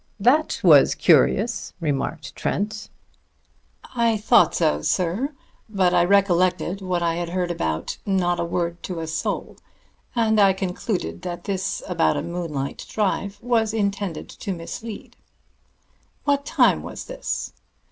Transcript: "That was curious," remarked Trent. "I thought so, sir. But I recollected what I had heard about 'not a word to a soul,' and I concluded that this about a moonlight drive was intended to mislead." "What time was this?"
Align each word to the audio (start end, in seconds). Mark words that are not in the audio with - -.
"That 0.19 0.59
was 0.63 0.95
curious," 0.95 1.73
remarked 1.79 2.35
Trent. 2.35 2.89
"I 3.93 4.17
thought 4.17 4.55
so, 4.55 4.81
sir. 4.81 5.35
But 5.69 5.93
I 5.93 6.03
recollected 6.05 6.81
what 6.81 7.03
I 7.03 7.17
had 7.17 7.29
heard 7.29 7.51
about 7.51 7.99
'not 8.03 8.39
a 8.39 8.43
word 8.43 8.81
to 8.81 8.99
a 8.99 9.05
soul,' 9.05 9.57
and 10.15 10.39
I 10.39 10.53
concluded 10.53 11.21
that 11.21 11.43
this 11.43 11.83
about 11.87 12.17
a 12.17 12.23
moonlight 12.23 12.83
drive 12.89 13.37
was 13.43 13.75
intended 13.75 14.27
to 14.29 14.53
mislead." 14.53 15.17
"What 16.23 16.47
time 16.47 16.81
was 16.81 17.05
this?" 17.05 17.53